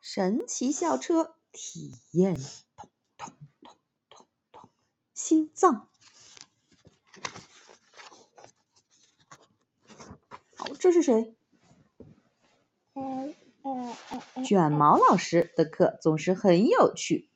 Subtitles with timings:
[0.00, 2.34] 神奇校车体验，
[2.76, 3.74] 咚咚咚
[4.08, 4.70] 咚咚，
[5.14, 5.88] 心脏。
[10.56, 11.34] 好，这是谁？
[14.44, 17.30] 卷毛老师的课总是很有趣。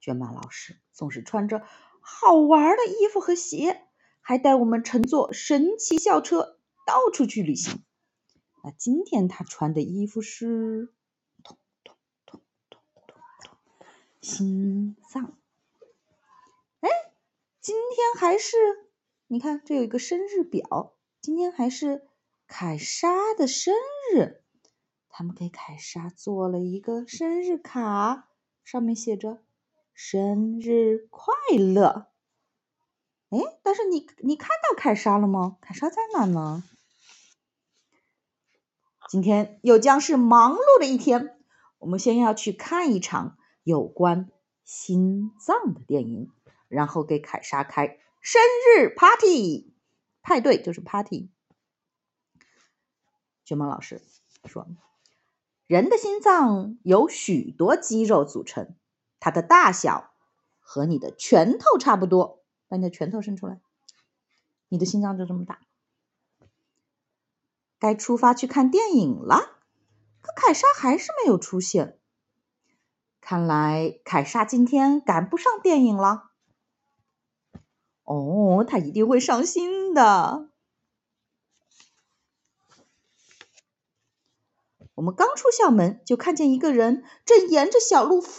[0.00, 1.64] 卷毛老师总是穿着
[2.00, 3.86] 好玩的衣服和鞋，
[4.20, 7.84] 还带我们乘坐神奇校车到处去旅行。
[8.62, 10.92] 那今天他穿的衣服是
[11.44, 11.94] 咚咚
[12.26, 13.14] 咚咚咚
[13.44, 13.56] 咚，
[14.20, 15.36] 心脏。
[16.80, 16.88] 哎，
[17.60, 18.56] 今天还是
[19.26, 22.06] 你看，这有一个生日表，今天还是
[22.46, 23.74] 凯莎的生
[24.12, 24.42] 日。
[25.08, 28.28] 他们给凯莎做了一个生日卡，
[28.64, 29.42] 上面写着
[29.94, 32.08] “生日快乐”。
[33.30, 35.56] 哎，但是你你看到凯莎了吗？
[35.60, 36.62] 凯莎在哪呢？
[39.08, 41.38] 今天又将是忙碌的一天。
[41.78, 44.30] 我们先要去看一场有关
[44.62, 46.30] 心脏的电影，
[46.68, 48.40] 然后给凯莎开生
[48.78, 49.74] 日 party
[50.22, 51.28] 派对，就是 party。
[53.44, 54.00] 卷毛老师
[54.44, 54.68] 说。
[55.66, 58.76] 人的心脏由许多肌肉组成，
[59.18, 60.12] 它的大小
[60.60, 62.44] 和你的拳头差不多。
[62.68, 63.60] 把你的拳头伸出来，
[64.68, 65.58] 你的心脏就这么大。
[67.80, 69.58] 该出发去看电影了，
[70.20, 71.98] 可凯莎还是没有出现。
[73.28, 76.30] 看来凯莎今天赶不上电影了。
[78.04, 80.48] 哦，她一定会伤心的。
[84.94, 88.30] 我们刚出校门，就看见一个人正沿着小路飞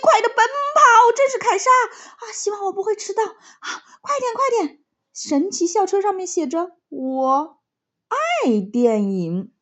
[0.00, 2.30] 快的奔跑，正是凯莎啊！
[2.32, 3.68] 希望我不会迟到啊！
[4.00, 4.78] 快点，快点！
[5.12, 7.58] 神奇校车上面写着“我
[8.06, 9.52] 爱电影”。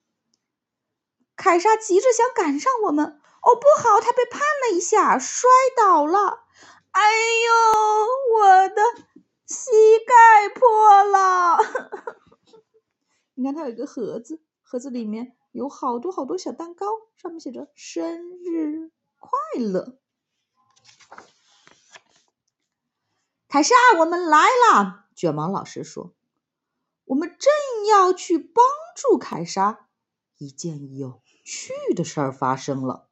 [1.37, 6.45] 凯莎急着想赶上我们，哦，不好，她被绊了一下，摔倒了。
[6.91, 8.83] 哎呦，我的
[9.47, 9.71] 膝
[10.07, 11.59] 盖破了！
[13.35, 15.37] 你看，它有一个盒子，盒子里面。
[15.53, 20.01] 有好多好多小蛋糕，上面写着“生日快乐”。
[23.49, 25.07] 凯莎，我们来了！
[25.15, 26.13] 卷毛老师说
[27.07, 27.53] ：“我们正
[27.89, 28.65] 要去帮
[28.97, 29.89] 助凯莎。”
[30.39, 33.09] 一件有趣的事儿发生了，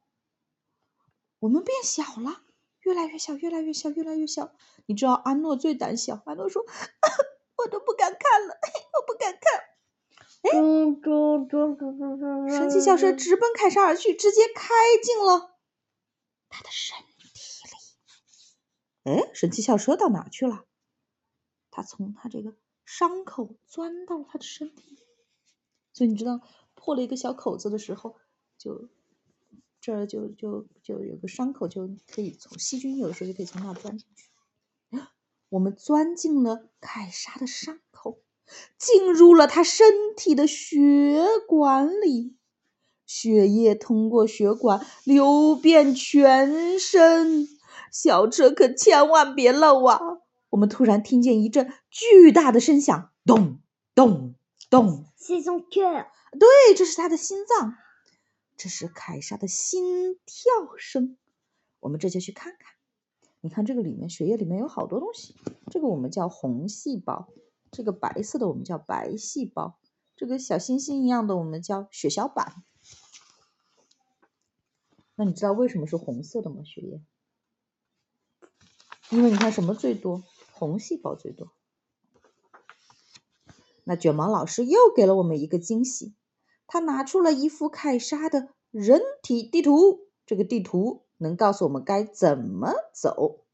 [1.39, 2.41] 我们变小了，
[2.81, 4.51] 越来越小，越来越小，越来越小。
[4.87, 6.65] 你知道，安诺最胆小，安诺说
[7.57, 8.55] ：“我都不敢看了，
[8.99, 9.61] 我不敢看。”
[10.43, 10.51] 哎，
[12.57, 15.55] 神奇校车直奔凯莎而去，直接开进了
[16.49, 17.29] 他的身体
[19.05, 19.11] 里。
[19.11, 20.65] 哎，神奇校车到哪去了？
[21.71, 25.01] 他从他这个伤口钻到了他的身体，
[25.93, 26.41] 所以你知道
[26.73, 28.17] 破了一个小口子的时候，
[28.63, 28.87] 就
[29.81, 34.29] 这儿就就就有个伤口，就可以从细菌有的时候就可以从那钻进去。
[35.49, 38.19] 我们钻进了凯莎的伤口。
[38.77, 42.35] 进入了她身体的血管里，
[43.05, 47.47] 血液通过血管流遍全身。
[47.91, 49.99] 小车可千万别漏啊！
[50.49, 53.59] 我们突然听见一阵巨大的声响，咚
[53.95, 54.35] 咚
[54.69, 55.05] 咚。
[56.37, 57.75] 对，这是他的心脏，
[58.63, 61.17] 这是凯莎的心跳声。
[61.81, 62.75] 我们这就去看看。
[63.41, 65.35] 你看这个里面，血液里面有好多东西，
[65.69, 67.27] 这个我们叫红细胞。
[67.71, 69.77] 这个白色的我们叫白细胞，
[70.15, 72.63] 这个小星星一样的我们叫血小板。
[75.15, 76.63] 那你知道为什么是红色的吗？
[76.63, 77.01] 血液？
[79.09, 80.23] 因为你看什么最多？
[80.53, 81.51] 红细胞最多。
[83.83, 86.15] 那卷毛老师又给了我们一个惊喜，
[86.67, 93.45] 他拿出了一幅凯莎的人体地图，这个地图能告诉我们该怎么走。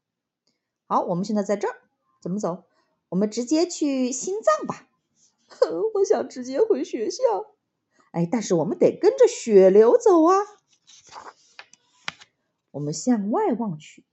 [0.86, 1.76] 好，我们现在在这儿，
[2.20, 2.64] 怎么走？
[3.10, 4.88] 我们直接去心脏吧。
[5.94, 7.22] 我想直接回学校。
[8.12, 10.36] 哎，但是我们得跟着血流走啊。
[12.72, 14.04] 我们向外望去，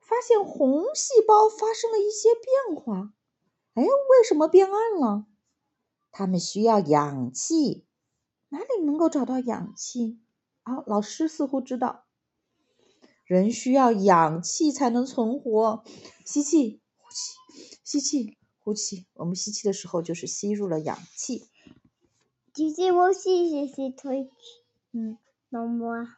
[0.00, 3.12] 发现红细胞发生了一些变化。
[3.74, 5.26] 哎，为什么变暗了？
[6.12, 7.84] 它们需要氧气。
[8.48, 10.20] 哪里能够找到氧气？
[10.62, 12.04] 啊，老师似乎知道。
[13.24, 15.82] 人需要氧气才能存活。
[16.24, 16.80] 吸气。
[16.98, 17.36] 呼气
[17.84, 19.06] 吸气，呼气。
[19.14, 21.48] 我们吸气的时候就是吸入了氧气。
[22.54, 24.30] 吸气，呼气，吸气，推气。
[24.92, 25.18] 嗯，
[25.48, 26.08] 那么，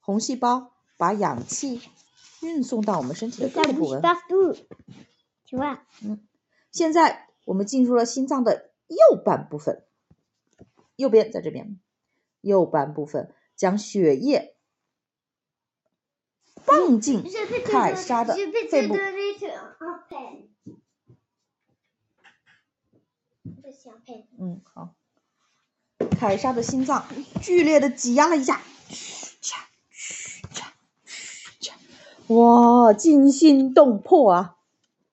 [0.00, 1.80] 红细胞把氧气
[2.42, 4.00] 运送到我们身体的各个部位。
[6.02, 6.26] 嗯，
[6.72, 9.84] 现在我们进入了心脏的右半部分，
[10.96, 11.80] 右边在这边，
[12.40, 14.56] 右半部分将血液
[16.56, 17.24] 放进
[17.64, 18.34] 凯莎的
[18.70, 18.96] 肺部。
[24.38, 24.94] 嗯，好。
[26.18, 27.06] 凯莎的心脏
[27.42, 30.72] 剧烈的挤压了一下，嘘恰嘘恰
[31.04, 31.76] 嘘恰，
[32.28, 34.56] 哇，惊心动魄啊！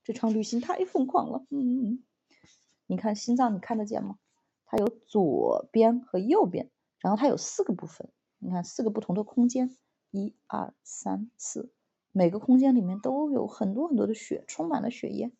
[0.04, 1.46] 这场旅行太疯狂了。
[1.50, 2.04] 嗯嗯，
[2.88, 4.18] 你看心脏，你看得见吗？
[4.72, 6.70] 它有左边和右边，
[7.00, 8.10] 然后它有四个部分。
[8.40, 9.76] 你看四个不同的空间，
[10.12, 11.74] 一二三四，
[12.14, 15.34] 每个空间里面都有很多很多的血，充满了血液。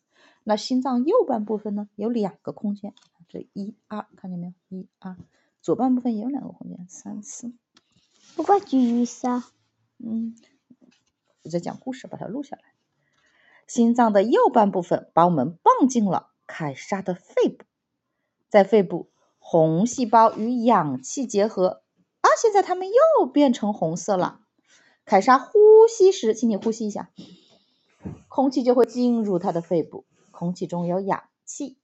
[0.44, 2.92] 那心脏右半部分呢，有两个空间，
[3.26, 4.52] 这一二，看见没有？
[4.68, 5.16] 一二。
[5.62, 7.54] 左半部分也有两个空间，三四。
[8.36, 9.44] 不过举啥？
[9.96, 10.36] 嗯，
[11.42, 12.64] 我在讲故事，把它录下来。
[13.66, 17.64] 心脏的右半部分把我们放进了凯莎的肺部，
[18.50, 19.08] 在肺部，
[19.44, 21.82] 红细胞与氧气结合，
[22.22, 24.40] 啊，现在它们又变成红色了。
[25.04, 25.50] 凯莎呼
[25.88, 27.10] 吸时，请你呼吸一下，
[28.28, 31.76] 空气就会进入它的肺部，空气中有氧气。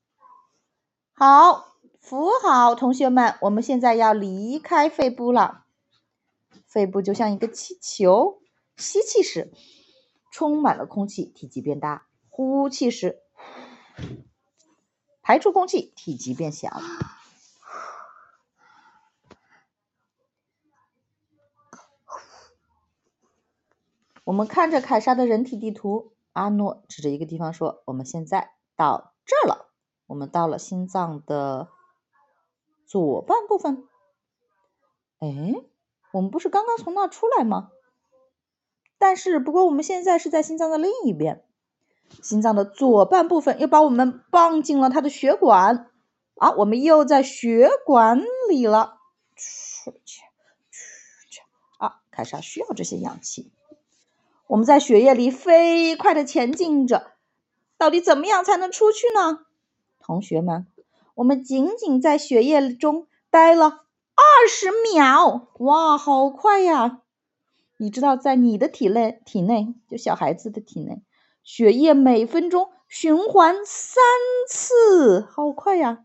[1.12, 1.66] 好。
[2.00, 5.66] 扶好，同学们，我们现在要离开肺部了。
[6.64, 8.40] 肺部就像一个气球，
[8.78, 9.52] 吸气时
[10.32, 13.18] 充满了空气，体积变大；呼气时
[15.20, 16.80] 排出空气，体积变小。
[24.28, 29.70] 我们看着凯莎的人体地图，阿诺指着一个地方说：“我们现在到这儿了，
[30.06, 31.68] 我们到了心脏的。”
[32.86, 33.88] 左半部分，
[35.20, 35.54] 哎，
[36.12, 37.70] 我们不是刚刚从那出来吗？
[38.98, 41.42] 但是，不过我们现在是在心脏的另一边，
[42.22, 45.90] 心脏的左半部分又把我们放进了它的血管，
[46.34, 48.98] 啊，我们又在血管里了。
[51.78, 53.52] 啊，凯莎需要这些氧气。
[54.48, 57.12] 我们在血液里飞快的前进着，
[57.76, 59.40] 到底怎么样才能出去呢？
[60.00, 60.66] 同学们。
[61.16, 67.02] 我们仅仅在血液中待了二十秒，哇，好快呀！
[67.76, 71.02] 你知道，在你的体内，体内就小孩子的体内，
[71.42, 74.02] 血液每分钟循环三
[74.48, 76.04] 次，好快呀！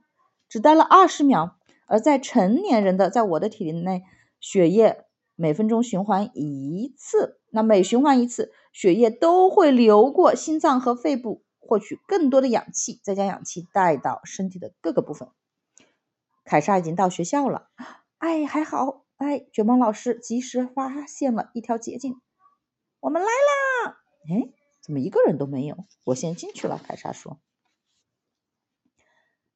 [0.50, 1.56] 只待了二十秒。
[1.86, 4.04] 而在成年人的，在我的体内，
[4.42, 5.06] 血液
[5.36, 11.44] 每分钟循环一次，那每循环一次，血液都会流过心脏和肺部。
[11.66, 15.30] 获取更多的氧气，再将氧气带到身体的各个部分。
[16.44, 17.70] 凯莎已经到学校了，
[18.18, 22.20] 哎，还好，哎，卷毛老师及时发现了一条捷径，
[23.00, 23.98] 我们来啦！
[24.30, 24.52] 哎，
[24.82, 25.86] 怎么一个人都没有？
[26.04, 26.78] 我先进去了。
[26.86, 27.40] 凯莎说：“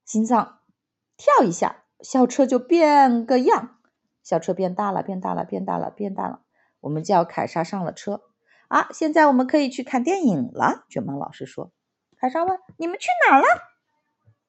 [0.06, 0.62] 心脏
[1.18, 3.82] 跳一下，校车就变个样，
[4.24, 6.42] 校车变大了，变大了，变大了，变大了。
[6.88, 8.22] 我们叫凯莎上了车。
[8.70, 11.74] 啊，现在我们可以去看电影了。”卷毛老师说。
[12.16, 13.46] 凯莎问：“你们去哪了？”“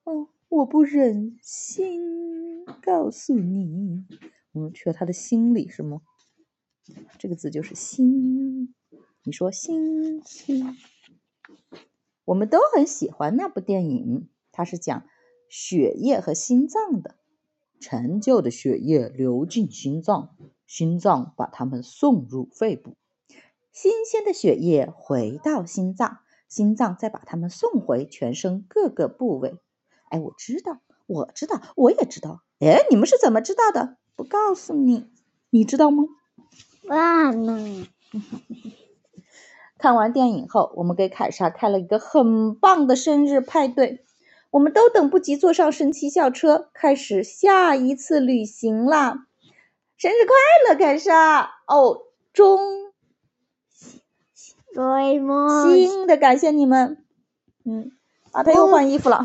[0.04, 4.06] 哦，我不忍心告诉你，
[4.52, 6.00] 我们去了他的心里，是吗？
[7.18, 8.72] 这个字就是心。
[9.24, 10.78] 你说心心。
[12.24, 15.04] 我们都很喜欢那部电影，它是讲
[15.50, 17.16] 血液和心脏的。
[17.80, 20.36] 陈旧的血液流进心脏，
[20.68, 22.94] 心脏把它们送入肺部，
[23.72, 29.58] 新鲜的血液回到心脏。”心脏再把它们送回全身各个部位。
[30.08, 32.42] 哎，我知道，我知道，我也知道。
[32.60, 33.98] 哎，你们是怎么知道的？
[34.16, 35.10] 不告诉你，
[35.50, 36.04] 你知道吗？
[36.84, 37.86] 忘了。
[39.76, 44.02] 看完电影后，我们给凯莎开了一个很棒的生日派对。
[44.50, 49.26] 我们都等不及坐上神奇校车，开始下一次旅行啦！
[49.98, 50.36] 生日快
[50.68, 51.56] 乐，凯莎！
[51.66, 52.02] 哦，
[52.32, 52.92] 中。
[55.64, 57.04] 新的感谢你们，
[57.64, 57.90] 嗯，
[58.30, 59.24] 啊，他又换衣服了。